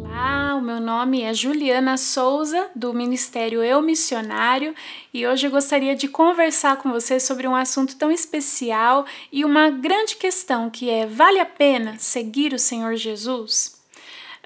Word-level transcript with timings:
Olá, 0.00 0.56
o 0.56 0.60
meu 0.60 0.80
nome 0.80 1.22
é 1.22 1.32
Juliana 1.32 1.96
Souza, 1.96 2.70
do 2.74 2.92
Ministério 2.92 3.62
Eu 3.62 3.80
Missionário, 3.80 4.74
e 5.12 5.24
hoje 5.24 5.46
eu 5.46 5.50
gostaria 5.52 5.94
de 5.94 6.08
conversar 6.08 6.78
com 6.78 6.90
você 6.90 7.20
sobre 7.20 7.46
um 7.46 7.54
assunto 7.54 7.94
tão 7.96 8.10
especial 8.10 9.06
e 9.30 9.44
uma 9.44 9.70
grande 9.70 10.16
questão 10.16 10.68
que 10.68 10.90
é: 10.90 11.06
vale 11.06 11.38
a 11.38 11.46
pena 11.46 11.96
seguir 11.96 12.52
o 12.52 12.58
Senhor 12.58 12.96
Jesus? 12.96 13.73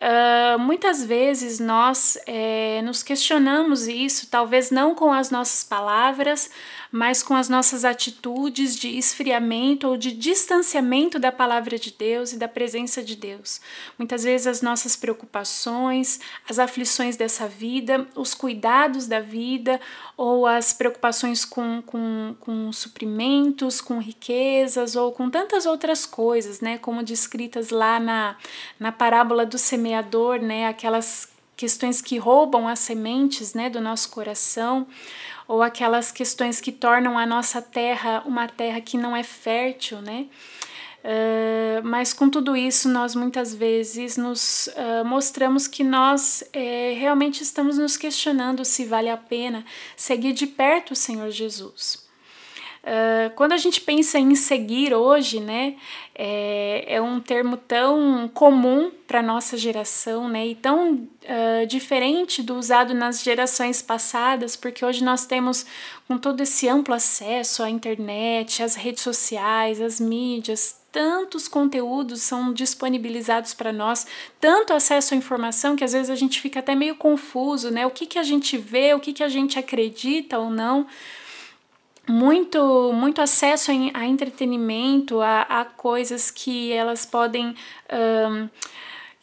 Uh, 0.01 0.57
muitas 0.61 1.05
vezes 1.05 1.59
nós 1.59 2.17
é, 2.25 2.81
nos 2.83 3.03
questionamos 3.03 3.89
isso, 3.89 4.29
talvez 4.31 4.71
não 4.71 4.95
com 4.95 5.13
as 5.13 5.29
nossas 5.29 5.65
palavras, 5.65 6.51
mas 6.91 7.21
com 7.23 7.35
as 7.35 7.49
nossas 7.49 7.85
atitudes 7.85 8.77
de 8.77 8.97
esfriamento 8.97 9.89
ou 9.89 9.97
de 9.97 10.13
distanciamento 10.13 11.19
da 11.19 11.33
palavra 11.33 11.77
de 11.79 11.91
Deus 11.91 12.33
e 12.33 12.39
da 12.39 12.47
presença 12.47 13.03
de 13.03 13.17
Deus. 13.17 13.61
Muitas 13.99 14.23
vezes 14.23 14.47
as 14.47 14.63
nossas 14.63 14.95
preocupações, 14.95 16.21
as 16.49 16.59
aflições 16.59 17.17
dessa 17.17 17.49
vida, 17.49 18.07
os 18.15 18.35
cuidados 18.35 19.07
da 19.07 19.21
vida 19.21 19.81
ou 20.17 20.47
as 20.47 20.73
preocupações 20.73 21.45
com, 21.45 21.83
com, 21.83 22.35
com 22.41 22.73
suprimentos, 22.73 23.81
com 23.81 23.99
riquezas 23.99 24.97
ou 24.97 25.13
com 25.13 25.29
tantas 25.29 25.67
outras 25.67 26.07
coisas, 26.07 26.61
né, 26.61 26.79
como 26.79 27.03
descritas 27.03 27.71
lá 27.71 28.01
na, 28.01 28.37
na 28.81 28.93
parábola 28.93 29.45
do 29.45 29.59
semeador, 29.59 29.88
né, 30.41 30.67
aquelas 30.67 31.29
questões 31.57 32.01
que 32.01 32.19
roubam 32.19 32.69
as 32.69 32.79
sementes 32.79 33.53
né, 33.53 33.69
do 33.69 33.81
nosso 33.81 34.11
coração, 34.11 34.87
ou 35.47 35.63
aquelas 35.63 36.13
questões 36.13 36.61
que 36.61 36.71
tornam 36.71 37.19
a 37.19 37.27
nossa 37.27 37.61
terra 37.61 38.23
uma 38.27 38.47
terra 38.47 38.81
que 38.81 38.97
não 38.99 39.17
é 39.17 39.23
fértil, 39.23 40.01
né? 40.01 40.27
Uh, 40.99 41.81
mas 41.85 42.13
com 42.13 42.29
tudo 42.29 42.57
isso, 42.57 42.89
nós 42.89 43.15
muitas 43.15 43.55
vezes 43.55 44.17
nos 44.17 44.67
uh, 44.69 45.05
mostramos 45.05 45.69
que 45.69 45.85
nós 45.85 46.43
eh, 46.53 46.95
realmente 46.99 47.41
estamos 47.41 47.79
nos 47.79 47.97
questionando 47.97 48.65
se 48.65 48.85
vale 48.85 49.09
a 49.09 49.17
pena 49.17 49.65
seguir 49.97 50.33
de 50.33 50.47
perto 50.47 50.91
o 50.91 50.97
Senhor 50.97 51.31
Jesus. 51.31 52.08
Uh, 52.83 53.35
quando 53.35 53.53
a 53.53 53.57
gente 53.57 53.81
pensa 53.81 54.19
em 54.19 54.35
seguir 54.35 54.95
hoje, 54.95 55.41
né, 55.41 55.75
é, 56.15 56.85
é 56.87 57.03
um 57.03 57.21
termo 57.21 57.57
tão 57.57 58.31
comum 58.33 58.91
para 59.07 59.21
nossa 59.21 59.57
geração, 59.57 60.29
né, 60.29 60.47
e 60.47 60.55
tão 60.55 60.95
uh, 60.95 61.67
diferente 61.67 62.43
do 62.43 62.57
usado 62.57 62.95
nas 62.95 63.23
gerações 63.23 63.83
passadas, 63.83 64.55
porque 64.55 64.85
hoje 64.85 65.03
nós 65.03 65.27
temos 65.27 65.67
com 66.07 66.17
todo 66.17 66.41
esse 66.41 66.69
amplo 66.69 66.95
acesso 66.95 67.63
à 67.63 67.69
internet, 67.69 68.63
às 68.63 68.75
redes 68.75 69.03
sociais, 69.03 69.81
às 69.81 70.01
mídias, 70.01 70.81
tantos 70.91 71.47
conteúdos 71.47 72.23
são 72.23 72.53
disponibilizados 72.53 73.53
para 73.53 73.73
nós, 73.73 74.07
tanto 74.41 74.73
acesso 74.73 75.15
à 75.15 75.17
informação 75.17 75.77
que 75.77 75.85
às 75.85 75.93
vezes 75.93 76.11
a 76.11 76.17
gente 76.17 76.41
fica 76.41 76.61
até 76.61 76.75
meio 76.75 76.97
confuso, 76.97 77.71
né? 77.71 77.87
O 77.87 77.91
que, 77.91 78.07
que 78.07 78.19
a 78.19 78.23
gente 78.23 78.57
vê, 78.57 78.95
o 78.95 79.01
que, 79.01 79.13
que 79.13 79.23
a 79.23 79.29
gente 79.29 79.59
acredita 79.59 80.39
ou 80.39 80.49
não 80.49 80.87
muito, 82.09 82.93
muito 82.93 83.21
acesso 83.21 83.71
a, 83.95 84.07
entretenimento, 84.07 85.21
a, 85.21 85.43
a, 85.43 85.65
coisas 85.65 86.31
que 86.31 86.73
elas 86.73 87.05
podem 87.05 87.55
um, 87.93 88.49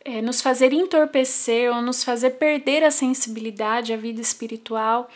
é, 0.06 0.22
nos 0.22 0.40
fazer 0.40 0.72
entorpecer 0.72 1.76
ou 1.76 1.82
nos 1.82 2.04
fazer 2.04 2.32
perder 2.32 2.84
a 2.84 2.92
sensibilidade 2.92 3.92
à 3.92 3.98
vida 3.98 4.22
espiritual, 4.22 5.10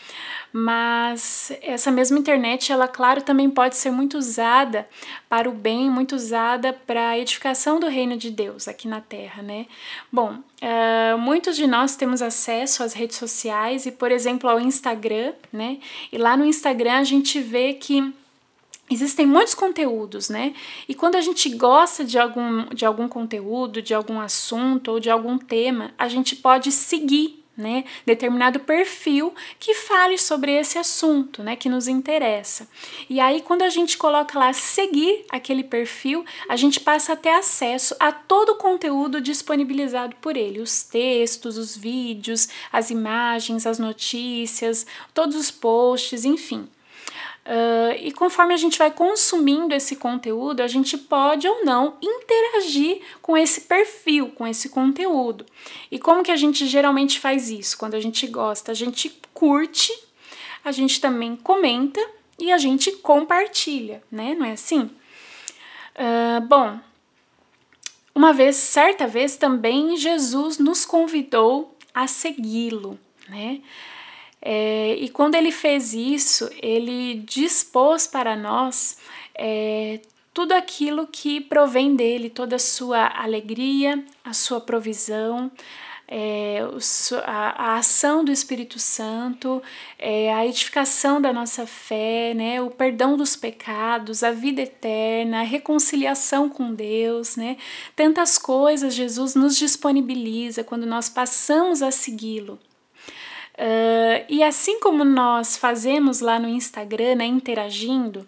mas 0.51 1.51
essa 1.61 1.91
mesma 1.91 2.17
internet, 2.17 2.71
ela, 2.71 2.87
claro, 2.87 3.21
também 3.21 3.47
pode 3.51 3.75
ser 3.75 3.91
muito 3.91 4.17
usada 4.17 4.89
para 5.29 5.47
o 5.47 5.53
bem, 5.53 5.91
muito 5.91 6.15
usada 6.15 6.73
para 6.73 7.09
a 7.09 7.19
edificação 7.19 7.79
do 7.79 7.87
reino 7.87 8.17
de 8.17 8.31
Deus 8.31 8.67
aqui 8.67 8.87
na 8.87 8.99
Terra, 8.99 9.43
né? 9.43 9.67
Bom, 10.11 10.33
uh, 10.33 11.17
muitos 11.19 11.55
de 11.55 11.67
nós 11.67 11.95
temos 11.95 12.23
acesso 12.23 12.81
às 12.81 12.93
redes 12.93 13.17
sociais 13.17 13.85
e, 13.85 13.91
por 13.91 14.11
exemplo, 14.11 14.49
ao 14.49 14.59
Instagram, 14.59 15.33
né? 15.53 15.77
E 16.11 16.17
lá 16.17 16.35
no 16.35 16.45
Instagram 16.45 16.93
a 16.93 17.03
gente 17.03 17.39
vê 17.39 17.73
que 17.73 18.11
Existem 18.89 19.25
muitos 19.25 19.53
conteúdos, 19.53 20.29
né? 20.29 20.53
E 20.87 20.95
quando 20.95 21.15
a 21.15 21.21
gente 21.21 21.49
gosta 21.49 22.03
de 22.03 22.17
algum, 22.17 22.65
de 22.73 22.85
algum 22.85 23.07
conteúdo, 23.07 23.81
de 23.81 23.93
algum 23.93 24.19
assunto 24.19 24.91
ou 24.91 24.99
de 24.99 25.09
algum 25.09 25.37
tema, 25.37 25.93
a 25.97 26.07
gente 26.07 26.35
pode 26.35 26.71
seguir 26.71 27.39
né, 27.59 27.83
determinado 28.05 28.61
perfil 28.61 29.33
que 29.59 29.73
fale 29.73 30.17
sobre 30.17 30.53
esse 30.53 30.77
assunto, 30.77 31.43
né, 31.43 31.57
que 31.57 31.67
nos 31.67 31.87
interessa. 31.87 32.67
E 33.09 33.19
aí 33.19 33.41
quando 33.41 33.63
a 33.63 33.69
gente 33.69 33.97
coloca 33.97 34.39
lá 34.39 34.53
seguir 34.53 35.25
aquele 35.29 35.63
perfil, 35.63 36.25
a 36.47 36.55
gente 36.55 36.79
passa 36.79 37.13
a 37.13 37.17
ter 37.17 37.29
acesso 37.29 37.95
a 37.99 38.11
todo 38.11 38.53
o 38.53 38.55
conteúdo 38.55 39.19
disponibilizado 39.19 40.15
por 40.21 40.37
ele, 40.37 40.61
os 40.61 40.83
textos, 40.83 41.57
os 41.57 41.75
vídeos, 41.75 42.47
as 42.71 42.89
imagens, 42.89 43.67
as 43.67 43.77
notícias, 43.77 44.87
todos 45.13 45.35
os 45.35 45.51
posts, 45.51 46.23
enfim. 46.23 46.67
Uh, 47.49 47.97
e 47.99 48.11
conforme 48.11 48.53
a 48.53 48.57
gente 48.57 48.77
vai 48.77 48.91
consumindo 48.91 49.73
esse 49.73 49.95
conteúdo, 49.95 50.61
a 50.61 50.67
gente 50.67 50.95
pode 50.95 51.47
ou 51.47 51.65
não 51.65 51.97
interagir 51.99 53.01
com 53.23 53.35
esse 53.35 53.61
perfil, 53.61 54.29
com 54.29 54.45
esse 54.45 54.69
conteúdo. 54.69 55.43
E 55.89 55.97
como 55.97 56.21
que 56.21 56.29
a 56.29 56.35
gente 56.35 56.67
geralmente 56.67 57.19
faz 57.19 57.49
isso? 57.49 57.75
Quando 57.75 57.95
a 57.95 57.99
gente 57.99 58.27
gosta, 58.27 58.71
a 58.71 58.75
gente 58.75 59.19
curte, 59.33 59.91
a 60.63 60.71
gente 60.71 61.01
também 61.01 61.35
comenta 61.35 61.99
e 62.37 62.51
a 62.51 62.57
gente 62.59 62.91
compartilha, 62.91 64.03
né? 64.11 64.35
Não 64.35 64.45
é 64.45 64.51
assim? 64.51 64.81
Uh, 65.95 66.41
bom, 66.47 66.79
uma 68.13 68.31
vez, 68.31 68.57
certa 68.57 69.07
vez 69.07 69.37
também, 69.37 69.97
Jesus 69.97 70.59
nos 70.59 70.85
convidou 70.85 71.75
a 71.95 72.05
segui-lo, 72.05 72.99
né? 73.27 73.61
É, 74.41 74.95
e 74.95 75.09
quando 75.09 75.35
ele 75.35 75.51
fez 75.51 75.93
isso, 75.93 76.49
ele 76.61 77.15
dispôs 77.25 78.07
para 78.07 78.35
nós 78.35 78.97
é, 79.35 79.99
tudo 80.33 80.53
aquilo 80.53 81.07
que 81.07 81.41
provém 81.41 81.95
dele, 81.95 82.29
toda 82.29 82.55
a 82.55 82.59
sua 82.59 83.07
alegria, 83.21 84.03
a 84.23 84.33
sua 84.33 84.61
provisão, 84.61 85.51
é, 86.11 86.59
a, 87.23 87.73
a, 87.73 87.77
ação 87.77 88.25
do 88.25 88.31
Espírito 88.31 88.79
Santo, 88.79 89.61
é, 89.99 90.33
a 90.33 90.43
edificação 90.45 91.21
da 91.21 91.31
nossa 91.31 91.67
fé, 91.67 92.33
né, 92.33 92.59
o 92.59 92.71
perdão 92.71 93.15
dos 93.15 93.35
pecados, 93.35 94.23
a 94.23 94.31
vida 94.31 94.61
eterna, 94.61 95.41
a 95.41 95.43
reconciliação 95.43 96.49
com 96.49 96.73
Deus, 96.73 97.35
né, 97.35 97.57
tantas 97.95 98.39
coisas 98.39 98.95
Jesus 98.95 99.35
nos 99.35 99.55
disponibiliza 99.55 100.63
quando 100.63 100.87
nós 100.87 101.09
passamos 101.09 101.83
a 101.83 101.91
segui-lo. 101.91 102.57
Uh, 103.59 104.23
e 104.29 104.41
assim 104.41 104.79
como 104.79 105.03
nós 105.03 105.57
fazemos 105.57 106.21
lá 106.21 106.39
no 106.39 106.47
Instagram, 106.47 107.15
né, 107.15 107.25
interagindo, 107.25 108.25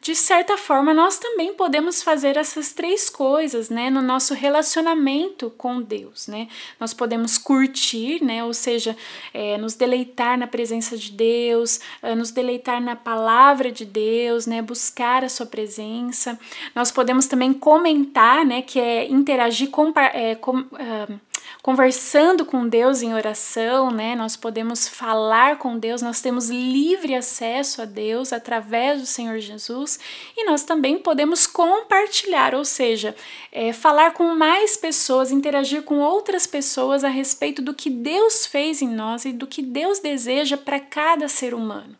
de 0.00 0.16
certa 0.16 0.56
forma 0.56 0.94
nós 0.94 1.18
também 1.18 1.52
podemos 1.52 2.02
fazer 2.02 2.38
essas 2.38 2.72
três 2.72 3.10
coisas, 3.10 3.68
né, 3.68 3.90
no 3.90 4.00
nosso 4.00 4.32
relacionamento 4.32 5.50
com 5.58 5.82
Deus, 5.82 6.26
né? 6.26 6.48
Nós 6.80 6.94
podemos 6.94 7.36
curtir, 7.36 8.24
né, 8.24 8.42
ou 8.42 8.54
seja, 8.54 8.96
é, 9.34 9.58
nos 9.58 9.74
deleitar 9.74 10.38
na 10.38 10.46
presença 10.46 10.96
de 10.96 11.12
Deus, 11.12 11.78
uh, 12.02 12.16
nos 12.16 12.30
deleitar 12.30 12.80
na 12.80 12.96
palavra 12.96 13.70
de 13.70 13.84
Deus, 13.84 14.46
né, 14.46 14.62
buscar 14.62 15.22
a 15.22 15.28
sua 15.28 15.44
presença. 15.44 16.38
Nós 16.74 16.90
podemos 16.90 17.26
também 17.26 17.52
comentar, 17.52 18.42
né, 18.44 18.62
que 18.62 18.80
é 18.80 19.06
interagir, 19.06 19.68
com, 19.68 19.92
é, 19.96 20.34
com 20.34 20.60
uh, 20.60 21.20
conversando 21.62 22.44
com 22.44 22.66
Deus 22.66 23.02
em 23.02 23.14
oração, 23.14 23.90
né? 23.90 24.16
Nós 24.16 24.36
podemos 24.36 24.88
falar 24.88 25.58
com 25.58 25.78
Deus, 25.78 26.02
nós 26.02 26.20
temos 26.20 26.50
livre 26.50 27.14
acesso 27.14 27.82
a 27.82 27.84
Deus 27.84 28.32
através 28.32 29.00
do 29.00 29.06
Senhor 29.06 29.38
Jesus 29.38 29.98
e 30.36 30.44
nós 30.44 30.64
também 30.64 30.98
podemos 30.98 31.46
compartilhar, 31.46 32.54
ou 32.54 32.64
seja, 32.64 33.14
é, 33.52 33.72
falar 33.72 34.12
com 34.12 34.34
mais 34.34 34.76
pessoas, 34.76 35.30
interagir 35.30 35.82
com 35.82 36.00
outras 36.00 36.46
pessoas 36.46 37.04
a 37.04 37.08
respeito 37.08 37.62
do 37.62 37.74
que 37.74 37.88
Deus 37.88 38.46
fez 38.46 38.82
em 38.82 38.88
nós 38.88 39.24
e 39.24 39.32
do 39.32 39.46
que 39.46 39.62
Deus 39.62 40.00
deseja 40.00 40.56
para 40.56 40.80
cada 40.80 41.28
ser 41.28 41.54
humano. 41.54 41.96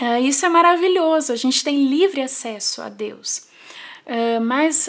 Uh, 0.00 0.22
isso 0.22 0.46
é 0.46 0.48
maravilhoso, 0.48 1.32
a 1.32 1.36
gente 1.36 1.64
tem 1.64 1.86
livre 1.86 2.22
acesso 2.22 2.80
a 2.80 2.88
Deus. 2.88 3.48
Uh, 4.06 4.40
mas 4.40 4.88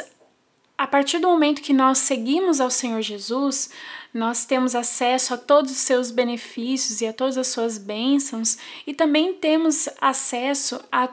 a 0.79 0.87
partir 0.87 1.19
do 1.19 1.27
momento 1.27 1.61
que 1.61 1.73
nós 1.73 1.97
seguimos 1.97 2.61
ao 2.61 2.71
Senhor 2.71 3.01
Jesus, 3.01 3.69
nós 4.13 4.45
temos 4.45 4.73
acesso 4.73 5.33
a 5.33 5.37
todos 5.37 5.71
os 5.71 5.77
seus 5.79 6.09
benefícios 6.09 7.01
e 7.01 7.05
a 7.05 7.11
todas 7.11 7.37
as 7.37 7.47
suas 7.47 7.77
bênçãos 7.77 8.57
e 8.87 8.93
também 8.93 9.33
temos 9.33 9.89
acesso 9.99 10.79
a, 10.89 11.09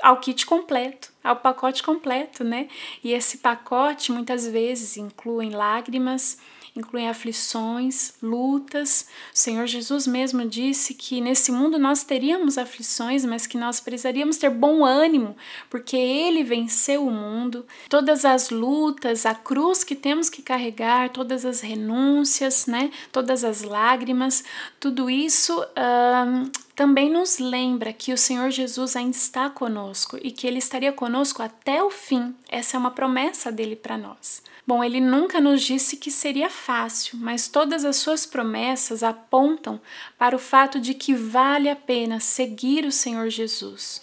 ao 0.00 0.16
kit 0.20 0.46
completo, 0.46 1.12
ao 1.22 1.36
pacote 1.36 1.82
completo, 1.82 2.42
né? 2.42 2.68
E 3.04 3.12
esse 3.12 3.36
pacote 3.38 4.10
muitas 4.10 4.46
vezes 4.46 4.96
inclui 4.96 5.50
lágrimas, 5.50 6.38
incluem 6.76 7.08
aflições, 7.08 8.14
lutas. 8.22 9.06
O 9.34 9.38
Senhor 9.38 9.66
Jesus 9.66 10.06
mesmo 10.06 10.46
disse 10.48 10.94
que 10.94 11.20
nesse 11.20 11.50
mundo 11.52 11.78
nós 11.78 12.02
teríamos 12.02 12.58
aflições, 12.58 13.24
mas 13.24 13.46
que 13.46 13.58
nós 13.58 13.80
precisaríamos 13.80 14.36
ter 14.36 14.50
bom 14.50 14.84
ânimo, 14.84 15.36
porque 15.68 15.96
Ele 15.96 16.42
venceu 16.42 17.06
o 17.06 17.10
mundo. 17.10 17.66
Todas 17.88 18.24
as 18.24 18.50
lutas, 18.50 19.26
a 19.26 19.34
cruz 19.34 19.84
que 19.84 19.94
temos 19.94 20.30
que 20.30 20.42
carregar, 20.42 21.10
todas 21.10 21.44
as 21.44 21.60
renúncias, 21.60 22.66
né? 22.66 22.90
todas 23.12 23.44
as 23.44 23.62
lágrimas, 23.62 24.44
tudo 24.78 25.10
isso. 25.10 25.60
Um, 25.60 26.50
também 26.80 27.10
nos 27.10 27.38
lembra 27.38 27.92
que 27.92 28.10
o 28.10 28.16
Senhor 28.16 28.50
Jesus 28.50 28.96
ainda 28.96 29.14
está 29.14 29.50
conosco 29.50 30.18
e 30.22 30.30
que 30.30 30.46
Ele 30.46 30.56
estaria 30.56 30.90
conosco 30.90 31.42
até 31.42 31.84
o 31.84 31.90
fim. 31.90 32.34
Essa 32.48 32.74
é 32.74 32.80
uma 32.80 32.90
promessa 32.90 33.52
dele 33.52 33.76
para 33.76 33.98
nós. 33.98 34.42
Bom, 34.66 34.82
ele 34.82 34.98
nunca 34.98 35.42
nos 35.42 35.60
disse 35.60 35.98
que 35.98 36.10
seria 36.10 36.48
fácil, 36.48 37.18
mas 37.18 37.48
todas 37.48 37.84
as 37.84 37.96
suas 37.96 38.24
promessas 38.24 39.02
apontam 39.02 39.78
para 40.16 40.34
o 40.34 40.38
fato 40.38 40.80
de 40.80 40.94
que 40.94 41.14
vale 41.14 41.68
a 41.68 41.76
pena 41.76 42.18
seguir 42.18 42.86
o 42.86 42.92
Senhor 42.92 43.28
Jesus. 43.28 44.00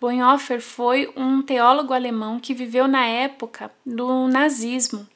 Bonhoeffer 0.00 0.60
foi 0.60 1.12
um 1.16 1.42
teólogo 1.42 1.92
alemão 1.92 2.38
que 2.38 2.54
viveu 2.54 2.86
na 2.86 3.04
época 3.04 3.68
do 3.84 4.28
nazismo 4.28 5.08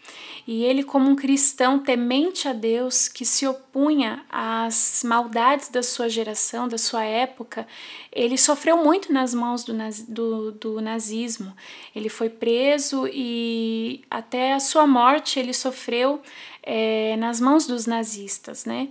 e 0.46 0.62
ele, 0.64 0.84
como 0.84 1.10
um 1.10 1.16
cristão 1.16 1.80
temente 1.80 2.46
a 2.46 2.52
Deus, 2.52 3.08
que 3.08 3.24
se 3.24 3.44
opunha 3.48 4.24
às 4.30 5.02
maldades 5.04 5.68
da 5.68 5.82
sua 5.82 6.08
geração, 6.08 6.68
da 6.68 6.78
sua 6.78 7.02
época, 7.02 7.66
ele 8.12 8.38
sofreu 8.38 8.76
muito 8.76 9.12
nas 9.12 9.34
mãos 9.34 9.64
do, 9.64 9.74
do, 10.06 10.52
do 10.52 10.80
nazismo. 10.80 11.52
Ele 11.92 12.08
foi 12.08 12.28
preso 12.28 13.08
e 13.12 14.04
até 14.08 14.52
a 14.52 14.60
sua 14.60 14.86
morte 14.86 15.40
ele 15.40 15.52
sofreu 15.52 16.22
é, 16.62 17.16
nas 17.16 17.40
mãos 17.40 17.66
dos 17.66 17.84
nazistas, 17.84 18.64
né? 18.64 18.88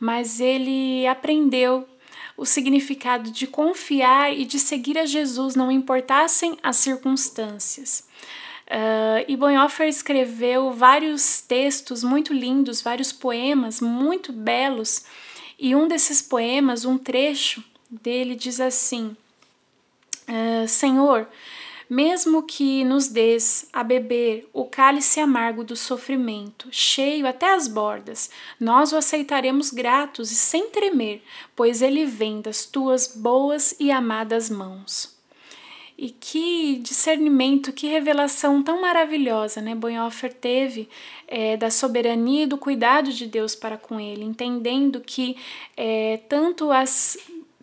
Mas 0.00 0.40
ele 0.40 1.06
aprendeu 1.06 1.86
o 2.36 2.44
significado 2.44 3.30
de 3.30 3.46
confiar 3.46 4.36
e 4.36 4.44
de 4.44 4.58
seguir 4.58 4.98
a 4.98 5.06
Jesus, 5.06 5.54
não 5.54 5.70
importassem 5.70 6.58
as 6.60 6.76
circunstâncias. 6.76 8.08
Uh, 8.68 9.24
e 9.26 9.34
Bonhoeffer 9.34 9.88
escreveu 9.88 10.72
vários 10.72 11.40
textos 11.40 12.04
muito 12.04 12.34
lindos, 12.34 12.82
vários 12.82 13.10
poemas 13.10 13.80
muito 13.80 14.30
belos, 14.30 15.06
e 15.58 15.74
um 15.74 15.88
desses 15.88 16.20
poemas, 16.20 16.84
um 16.84 16.98
trecho 16.98 17.64
dele, 17.90 18.34
diz 18.34 18.60
assim: 18.60 19.16
uh, 20.28 20.68
Senhor, 20.68 21.26
mesmo 21.88 22.42
que 22.42 22.84
nos 22.84 23.08
des 23.08 23.66
a 23.72 23.82
beber 23.82 24.46
o 24.52 24.66
cálice 24.66 25.18
amargo 25.18 25.64
do 25.64 25.74
sofrimento, 25.74 26.68
cheio 26.70 27.26
até 27.26 27.54
as 27.54 27.66
bordas, 27.66 28.28
nós 28.60 28.92
o 28.92 28.96
aceitaremos 28.96 29.70
gratos 29.70 30.30
e 30.30 30.34
sem 30.34 30.68
tremer, 30.68 31.22
pois 31.56 31.80
ele 31.80 32.04
vem 32.04 32.42
das 32.42 32.66
tuas 32.66 33.06
boas 33.16 33.74
e 33.80 33.90
amadas 33.90 34.50
mãos. 34.50 35.17
E 36.00 36.10
que 36.10 36.76
discernimento, 36.76 37.72
que 37.72 37.88
revelação 37.88 38.62
tão 38.62 38.80
maravilhosa, 38.80 39.60
né? 39.60 39.74
Bonhoeffer 39.74 40.32
teve 40.32 40.88
é, 41.26 41.56
da 41.56 41.72
soberania 41.72 42.44
e 42.44 42.46
do 42.46 42.56
cuidado 42.56 43.12
de 43.12 43.26
Deus 43.26 43.56
para 43.56 43.76
com 43.76 43.98
ele, 43.98 44.22
entendendo 44.22 45.00
que 45.00 45.36
é, 45.76 46.20
tanto 46.28 46.70
as 46.70 47.18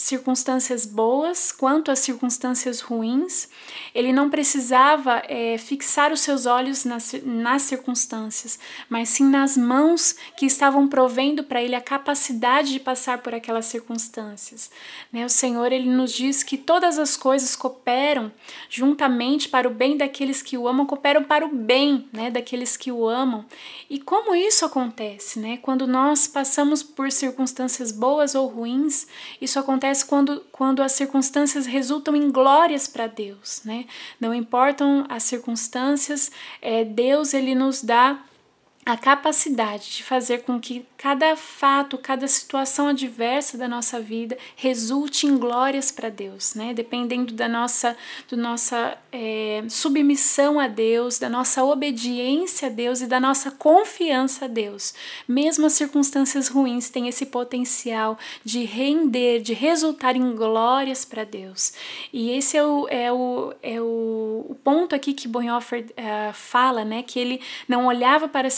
circunstâncias 0.06 0.86
boas 0.86 1.52
quanto 1.52 1.90
as 1.90 2.00
circunstâncias 2.00 2.80
ruins, 2.80 3.50
ele 3.94 4.14
não 4.14 4.30
precisava 4.30 5.24
é, 5.28 5.58
fixar 5.58 6.12
os 6.12 6.22
seus 6.22 6.46
olhos 6.46 6.86
nas, 6.86 7.14
nas 7.24 7.64
circunstâncias, 7.64 8.60
mas 8.88 9.10
sim 9.10 9.26
nas 9.26 9.58
mãos 9.58 10.16
que 10.38 10.46
estavam 10.46 10.88
provendo 10.88 11.44
para 11.44 11.62
ele 11.62 11.76
a 11.76 11.82
capacidade 11.82 12.72
de 12.72 12.80
passar 12.80 13.20
por 13.20 13.34
aquelas 13.34 13.66
circunstâncias. 13.66 14.70
Né? 15.12 15.26
O 15.26 15.30
Senhor 15.30 15.72
ele 15.72 15.90
nos 15.90 16.14
diz 16.14 16.44
que 16.44 16.58
todas 16.58 17.00
as 17.00 17.18
coisas 17.18 17.56
cooperam 17.56 18.32
juntamente 18.70 19.50
para 19.50 19.68
o 19.68 19.74
bem 19.74 19.98
daqueles 19.98 20.42
que 20.42 20.58
o 20.58 20.68
amam, 20.68 20.86
cooperam 20.86 21.24
para 21.24 21.46
o 21.46 21.50
bem 21.50 22.08
né, 22.14 22.30
daqueles 22.30 22.78
que 22.78 22.92
o 22.92 23.08
amam. 23.08 23.46
E 23.90 24.00
como 24.00 24.36
isso 24.36 24.66
acontece? 24.66 25.40
Né? 25.40 25.58
Quando 25.58 25.88
nós 25.88 26.28
passamos 26.28 26.84
por 26.84 27.12
circunstâncias 27.12 27.92
boas 27.92 28.36
ou 28.36 28.48
ruins, 28.48 29.08
isso 29.42 29.58
acontece 29.58 29.95
quando, 30.04 30.42
quando 30.52 30.82
as 30.82 30.94
circunstâncias 30.94 31.66
resultam 31.66 32.16
em 32.16 32.32
glórias 32.32 32.88
para 32.88 33.08
Deus. 33.08 33.62
Né? 33.64 33.86
Não 34.20 34.34
importam 34.34 35.06
as 35.10 35.24
circunstâncias, 35.24 36.32
é, 36.62 36.84
Deus 36.84 37.34
ele 37.34 37.56
nos 37.56 37.84
dá 37.84 38.20
a 38.86 38.96
capacidade 38.96 39.98
de 39.98 40.04
fazer 40.04 40.44
com 40.44 40.60
que 40.60 40.86
cada 40.96 41.36
fato, 41.36 41.98
cada 41.98 42.28
situação 42.28 42.88
adversa 42.90 43.58
da 43.58 43.68
nossa 43.68 44.00
vida 44.00 44.38
resulte 44.56 45.26
em 45.26 45.38
glórias 45.38 45.92
para 45.92 46.10
Deus, 46.10 46.54
né? 46.54 46.72
Dependendo 46.72 47.34
da 47.34 47.48
nossa, 47.48 47.98
do 48.30 48.38
nossa 48.38 48.96
é, 49.12 49.64
submissão 49.68 50.60
a 50.60 50.68
Deus, 50.68 51.18
da 51.18 51.28
nossa 51.28 51.64
obediência 51.64 52.68
a 52.68 52.72
Deus 52.72 53.02
e 53.02 53.08
da 53.08 53.20
nossa 53.20 53.50
confiança 53.50 54.46
a 54.46 54.48
Deus. 54.48 54.94
Mesmo 55.28 55.66
as 55.66 55.74
circunstâncias 55.74 56.48
ruins 56.48 56.88
têm 56.88 57.08
esse 57.08 57.26
potencial 57.26 58.20
de 58.44 58.66
render, 58.66 59.42
de 59.42 59.54
resultar 59.54 60.16
em 60.16 60.36
glórias 60.36 61.04
para 61.04 61.24
Deus. 61.24 61.74
E 62.14 62.30
esse 62.30 62.56
é 62.56 62.64
o, 62.64 62.88
é 62.88 63.12
o, 63.12 63.54
é 63.64 63.82
o, 63.82 64.46
o 64.48 64.56
ponto 64.64 64.94
aqui 64.94 65.12
que 65.14 65.28
Bonhoeffer 65.28 65.86
uh, 65.90 66.34
fala, 66.34 66.86
né? 66.86 67.02
Que 67.02 67.20
ele 67.20 67.42
não 67.68 67.88
olhava 67.88 68.28
para 68.28 68.48
as 68.48 68.54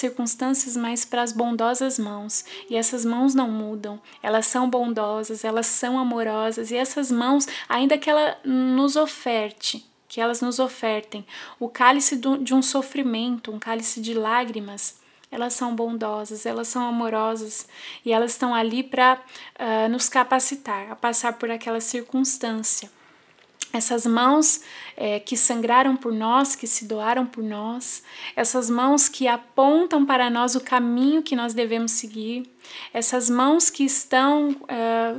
mas 0.75 1.05
para 1.05 1.21
as 1.21 1.31
bondosas 1.31 1.99
mãos. 1.99 2.45
E 2.69 2.75
essas 2.75 3.05
mãos 3.05 3.35
não 3.35 3.49
mudam, 3.49 3.99
elas 4.21 4.47
são 4.47 4.69
bondosas, 4.69 5.43
elas 5.43 5.67
são 5.67 5.99
amorosas, 5.99 6.71
e 6.71 6.75
essas 6.75 7.11
mãos, 7.11 7.47
ainda 7.67 7.97
que 7.97 8.09
ela 8.09 8.37
nos 8.43 8.95
oferte, 8.95 9.85
que 10.07 10.21
elas 10.21 10.41
nos 10.41 10.59
ofertem 10.59 11.25
o 11.59 11.67
cálice 11.67 12.15
de 12.15 12.53
um 12.53 12.61
sofrimento, 12.61 13.51
um 13.51 13.59
cálice 13.59 14.01
de 14.01 14.13
lágrimas, 14.13 14.99
elas 15.29 15.53
são 15.53 15.75
bondosas, 15.75 16.45
elas 16.45 16.69
são 16.69 16.87
amorosas. 16.87 17.67
E 18.05 18.13
elas 18.13 18.31
estão 18.31 18.55
ali 18.55 18.81
para 18.81 19.21
uh, 19.59 19.89
nos 19.89 20.07
capacitar 20.07 20.89
a 20.89 20.95
passar 20.95 21.33
por 21.33 21.51
aquela 21.51 21.81
circunstância 21.81 22.89
essas 23.77 24.05
mãos 24.05 24.61
é, 24.95 25.19
que 25.19 25.37
sangraram 25.37 25.95
por 25.95 26.11
nós, 26.11 26.55
que 26.55 26.67
se 26.67 26.85
doaram 26.85 27.25
por 27.25 27.43
nós, 27.43 28.03
essas 28.35 28.69
mãos 28.69 29.07
que 29.07 29.27
apontam 29.27 30.05
para 30.05 30.29
nós 30.29 30.55
o 30.55 30.61
caminho 30.61 31.23
que 31.23 31.35
nós 31.35 31.53
devemos 31.53 31.91
seguir, 31.91 32.49
essas 32.93 33.29
mãos 33.29 33.69
que 33.69 33.83
estão 33.83 34.55
é, 34.67 35.15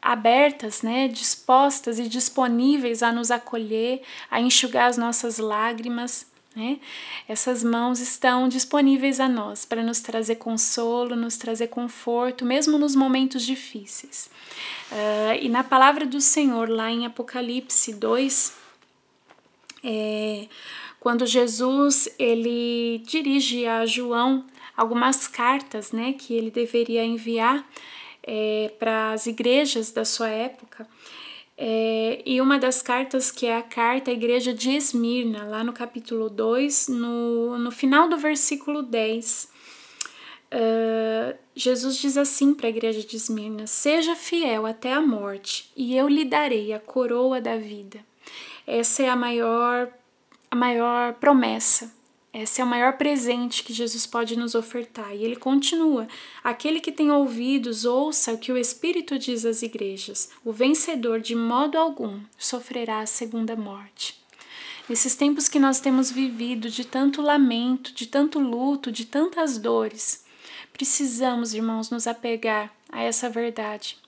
abertas, 0.00 0.82
né, 0.82 1.08
dispostas 1.08 1.98
e 1.98 2.08
disponíveis 2.08 3.02
a 3.02 3.12
nos 3.12 3.30
acolher, 3.30 4.02
a 4.30 4.40
enxugar 4.40 4.88
as 4.88 4.96
nossas 4.96 5.38
lágrimas. 5.38 6.27
Né? 6.56 6.80
Essas 7.28 7.62
mãos 7.62 8.00
estão 8.00 8.48
disponíveis 8.48 9.20
a 9.20 9.28
nós 9.28 9.64
para 9.64 9.82
nos 9.82 10.00
trazer 10.00 10.36
consolo, 10.36 11.14
nos 11.14 11.36
trazer 11.36 11.68
conforto, 11.68 12.44
mesmo 12.44 12.78
nos 12.78 12.96
momentos 12.96 13.44
difíceis. 13.44 14.30
Uh, 14.90 15.38
e 15.40 15.48
na 15.48 15.62
palavra 15.62 16.04
do 16.04 16.20
Senhor, 16.20 16.68
lá 16.68 16.90
em 16.90 17.06
Apocalipse 17.06 17.94
2, 17.94 18.56
é, 19.84 20.48
quando 20.98 21.26
Jesus 21.26 22.08
ele 22.18 23.02
dirige 23.06 23.66
a 23.66 23.86
João 23.86 24.44
algumas 24.76 25.26
cartas 25.28 25.92
né, 25.92 26.12
que 26.12 26.34
ele 26.34 26.50
deveria 26.50 27.04
enviar 27.04 27.64
é, 28.22 28.72
para 28.78 29.12
as 29.12 29.26
igrejas 29.26 29.90
da 29.90 30.04
sua 30.04 30.28
época, 30.28 30.86
é, 31.60 32.22
e 32.24 32.40
uma 32.40 32.56
das 32.56 32.80
cartas, 32.80 33.32
que 33.32 33.44
é 33.44 33.56
a 33.56 33.62
carta 33.62 34.12
à 34.12 34.14
igreja 34.14 34.54
de 34.54 34.70
Esmirna, 34.70 35.44
lá 35.44 35.64
no 35.64 35.72
capítulo 35.72 36.30
2, 36.30 36.86
no, 36.86 37.58
no 37.58 37.72
final 37.72 38.08
do 38.08 38.16
versículo 38.16 38.80
10, 38.80 39.50
uh, 40.52 41.36
Jesus 41.56 41.96
diz 41.96 42.16
assim 42.16 42.54
para 42.54 42.68
a 42.68 42.70
igreja 42.70 43.02
de 43.02 43.16
Esmirna: 43.16 43.66
Seja 43.66 44.14
fiel 44.14 44.66
até 44.66 44.92
a 44.92 45.00
morte, 45.00 45.68
e 45.76 45.96
eu 45.96 46.06
lhe 46.06 46.24
darei 46.24 46.72
a 46.72 46.78
coroa 46.78 47.40
da 47.40 47.56
vida. 47.56 47.98
Essa 48.64 49.02
é 49.02 49.08
a 49.08 49.16
maior, 49.16 49.88
a 50.48 50.54
maior 50.54 51.14
promessa 51.14 51.97
esse 52.32 52.60
é 52.60 52.64
o 52.64 52.66
maior 52.66 52.98
presente 52.98 53.62
que 53.62 53.72
Jesus 53.72 54.06
pode 54.06 54.36
nos 54.36 54.54
ofertar. 54.54 55.14
E 55.14 55.24
ele 55.24 55.36
continua: 55.36 56.06
Aquele 56.44 56.80
que 56.80 56.92
tem 56.92 57.10
ouvidos, 57.10 57.84
ouça 57.84 58.32
o 58.32 58.38
que 58.38 58.52
o 58.52 58.58
Espírito 58.58 59.18
diz 59.18 59.44
às 59.44 59.62
igrejas. 59.62 60.30
O 60.44 60.52
vencedor, 60.52 61.20
de 61.20 61.34
modo 61.34 61.78
algum, 61.78 62.20
sofrerá 62.36 63.00
a 63.00 63.06
segunda 63.06 63.56
morte. 63.56 64.20
Nesses 64.88 65.14
tempos 65.14 65.48
que 65.48 65.58
nós 65.58 65.80
temos 65.80 66.10
vivido, 66.10 66.70
de 66.70 66.84
tanto 66.84 67.20
lamento, 67.20 67.92
de 67.92 68.06
tanto 68.06 68.38
luto, 68.38 68.90
de 68.90 69.04
tantas 69.04 69.58
dores, 69.58 70.24
precisamos, 70.72 71.52
irmãos, 71.52 71.90
nos 71.90 72.06
apegar 72.06 72.72
a 72.90 73.02
essa 73.02 73.28
verdade. 73.28 73.98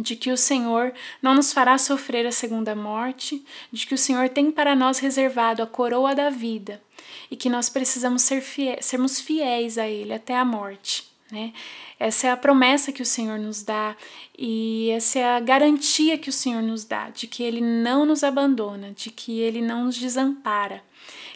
De 0.00 0.16
que 0.16 0.30
o 0.30 0.36
Senhor 0.36 0.92
não 1.20 1.34
nos 1.34 1.52
fará 1.52 1.76
sofrer 1.78 2.26
a 2.26 2.32
segunda 2.32 2.74
morte, 2.74 3.44
de 3.70 3.86
que 3.86 3.94
o 3.94 3.98
Senhor 3.98 4.28
tem 4.28 4.50
para 4.50 4.74
nós 4.74 4.98
reservado 4.98 5.62
a 5.62 5.66
coroa 5.66 6.14
da 6.14 6.30
vida 6.30 6.82
e 7.30 7.36
que 7.36 7.48
nós 7.48 7.68
precisamos 7.68 8.22
ser 8.22 8.40
fiéis, 8.40 8.84
sermos 8.84 9.20
fiéis 9.20 9.78
a 9.78 9.86
Ele 9.86 10.12
até 10.12 10.36
a 10.36 10.44
morte. 10.44 11.08
Né? 11.30 11.52
Essa 11.98 12.26
é 12.26 12.30
a 12.30 12.36
promessa 12.36 12.90
que 12.90 13.02
o 13.02 13.06
Senhor 13.06 13.38
nos 13.38 13.62
dá 13.62 13.96
e 14.36 14.90
essa 14.90 15.18
é 15.18 15.36
a 15.36 15.40
garantia 15.40 16.18
que 16.18 16.28
o 16.28 16.32
Senhor 16.32 16.62
nos 16.62 16.84
dá 16.84 17.10
de 17.10 17.26
que 17.26 17.42
Ele 17.42 17.60
não 17.60 18.04
nos 18.04 18.24
abandona, 18.24 18.92
de 18.92 19.10
que 19.10 19.38
Ele 19.38 19.60
não 19.60 19.84
nos 19.84 19.96
desampara. 19.96 20.82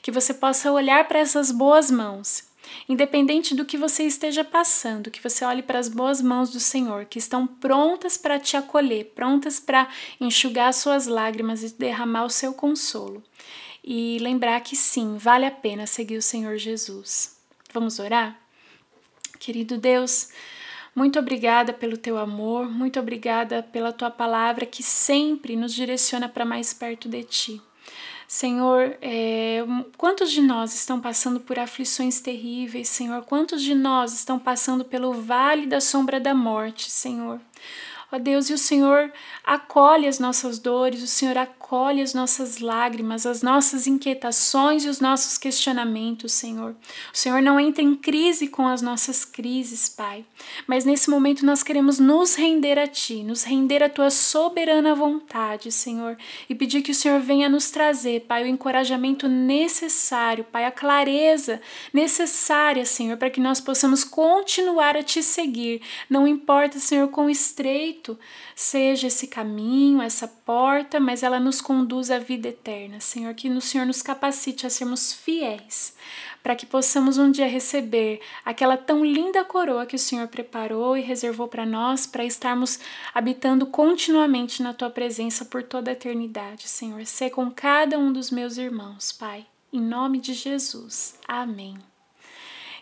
Que 0.02 0.11
você 0.11 0.35
possa 0.35 0.73
olhar 0.73 1.06
para 1.06 1.18
essas 1.18 1.50
boas 1.50 1.90
mãos 1.90 2.44
Independente 2.88 3.54
do 3.54 3.64
que 3.64 3.78
você 3.78 4.04
esteja 4.04 4.44
passando, 4.44 5.11
que 5.11 5.23
você 5.23 5.44
olhe 5.44 5.62
para 5.62 5.78
as 5.78 5.88
boas 5.88 6.21
mãos 6.21 6.50
do 6.50 6.61
Senhor, 6.61 7.06
que 7.06 7.18
estão 7.18 7.47
prontas 7.47 8.16
para 8.16 8.38
te 8.38 8.56
acolher, 8.56 9.12
prontas 9.14 9.59
para 9.59 9.88
enxugar 10.21 10.73
suas 10.75 11.06
lágrimas 11.06 11.62
e 11.62 11.75
derramar 11.75 12.25
o 12.25 12.30
seu 12.30 12.52
consolo. 12.52 13.23
E 13.83 14.18
lembrar 14.21 14.61
que 14.61 14.76
sim, 14.76 15.16
vale 15.16 15.47
a 15.47 15.50
pena 15.50 15.87
seguir 15.87 16.16
o 16.16 16.23
Senhor 16.23 16.56
Jesus. 16.56 17.37
Vamos 17.73 17.99
orar? 17.99 18.38
Querido 19.38 19.76
Deus, 19.76 20.30
muito 20.94 21.18
obrigada 21.18 21.73
pelo 21.73 21.97
teu 21.97 22.16
amor, 22.16 22.71
muito 22.71 23.00
obrigada 23.00 23.62
pela 23.62 23.92
tua 23.92 24.11
palavra 24.11 24.64
que 24.64 24.83
sempre 24.83 25.56
nos 25.56 25.75
direciona 25.75 26.28
para 26.28 26.44
mais 26.44 26.73
perto 26.73 27.09
de 27.09 27.25
ti. 27.25 27.62
Senhor, 28.26 28.96
é, 29.02 29.64
quantos 29.96 30.30
de 30.30 30.40
nós 30.40 30.74
estão 30.74 31.00
passando 31.00 31.40
por 31.40 31.58
aflições 31.58 32.20
terríveis, 32.20 32.88
Senhor? 32.88 33.22
Quantos 33.22 33.62
de 33.62 33.74
nós 33.74 34.12
estão 34.12 34.38
passando 34.38 34.84
pelo 34.84 35.12
vale 35.12 35.66
da 35.66 35.80
sombra 35.80 36.18
da 36.18 36.34
morte, 36.34 36.90
Senhor? 36.90 37.40
Ó 38.10 38.18
Deus, 38.18 38.48
e 38.48 38.54
o 38.54 38.58
Senhor 38.58 39.12
acolhe 39.44 40.06
as 40.06 40.18
nossas 40.18 40.58
dores, 40.58 41.02
o 41.02 41.06
Senhor 41.06 41.36
acolhe 41.36 41.63
as 42.02 42.12
nossas 42.14 42.59
lágrimas, 42.59 43.26
as 43.26 43.42
nossas 43.42 43.87
inquietações 43.87 44.85
e 44.85 44.88
os 44.88 45.00
nossos 45.00 45.38
questionamentos, 45.38 46.33
Senhor. 46.33 46.76
O 47.12 47.16
Senhor 47.16 47.40
não 47.40 47.59
entra 47.59 47.83
em 47.83 47.97
crise 47.97 48.49
com 48.49 48.68
as 48.68 48.83
nossas 48.83 49.25
crises, 49.25 49.88
Pai, 49.88 50.25
mas 50.66 50.85
nesse 50.85 51.09
momento 51.09 51.44
nós 51.44 51.62
queremos 51.62 51.99
nos 51.99 52.35
render 52.35 52.78
a 52.78 52.87
Ti, 52.87 53.25
nos 53.25 53.42
render 53.44 53.83
à 53.83 53.88
Tua 53.88 54.11
soberana 54.11 54.94
vontade, 54.94 55.73
Senhor, 55.73 56.16
e 56.49 56.54
pedir 56.54 56.83
que 56.83 56.92
o 56.92 56.94
Senhor 56.94 57.18
venha 57.21 57.49
nos 57.49 57.71
trazer, 57.71 58.21
Pai, 58.21 58.44
o 58.44 58.47
encorajamento 58.47 59.26
necessário, 59.26 60.44
Pai, 60.44 60.66
a 60.66 60.71
clareza 60.71 61.61
necessária, 61.92 62.85
Senhor, 62.85 63.16
para 63.16 63.30
que 63.30 63.40
nós 63.40 63.61
possamos 63.61 64.04
continuar 64.04 64.97
a 64.97 65.02
Te 65.02 65.23
seguir, 65.23 65.80
não 66.09 66.28
importa, 66.28 66.78
Senhor, 66.78 67.09
quão 67.09 67.28
estreito 67.28 68.18
seja 68.54 69.09
esse 69.09 69.26
caminho, 69.26 70.00
essa 70.00 70.28
porta, 70.28 71.00
mas 71.00 71.23
ela 71.23 71.40
nos 71.40 71.53
conduz 71.61 72.11
à 72.11 72.18
vida 72.18 72.49
eterna. 72.49 73.00
Senhor, 73.00 73.34
que 73.34 73.49
o 73.49 73.61
Senhor 73.61 73.87
nos 73.87 74.02
capacite 74.02 74.66
a 74.66 74.70
sermos 74.70 75.12
fiéis, 75.12 75.94
para 76.42 76.54
que 76.54 76.66
possamos 76.66 77.18
um 77.18 77.30
dia 77.30 77.46
receber 77.46 78.20
aquela 78.44 78.76
tão 78.76 79.04
linda 79.04 79.44
coroa 79.44 79.87
que 79.87 79.96
o 79.96 79.99
Senhor 79.99 80.28
preparou 80.28 80.96
e 80.96 81.00
reservou 81.00 81.49
para 81.49 81.64
nós, 81.64 82.06
para 82.06 82.25
estarmos 82.25 82.78
habitando 83.14 83.66
continuamente 83.66 84.62
na 84.62 84.75
tua 84.75 84.90
presença 84.90 85.44
por 85.44 85.62
toda 85.62 85.90
a 85.90 85.92
eternidade. 85.92 86.68
Senhor, 86.68 87.04
ser 87.06 87.30
com 87.30 87.50
cada 87.50 87.99
um 87.99 88.12
dos 88.12 88.30
meus 88.30 88.56
irmãos, 88.56 89.12
Pai. 89.12 89.46
Em 89.73 89.80
nome 89.80 90.20
de 90.20 90.34
Jesus. 90.34 91.18
Amém. 91.26 91.76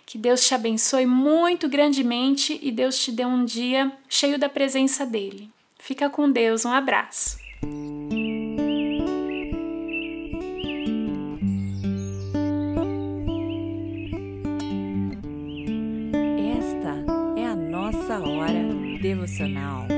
Que 0.05 0.19
Deus 0.19 0.47
te 0.47 0.55
abençoe 0.55 1.07
muito 1.07 1.69
grandemente 1.69 2.59
e 2.63 2.71
Deus 2.71 2.99
te 2.99 3.11
dê 3.11 3.25
um 3.25 3.45
dia 3.45 3.91
cheio 4.09 4.39
da 4.39 4.49
presença 4.49 5.07
dele. 5.07 5.51
Fica 5.79 6.11
com 6.11 6.31
Deus, 6.31 6.65
um 6.65 6.71
abraço. 6.71 7.39
so 19.43 19.49
now. 19.49 19.92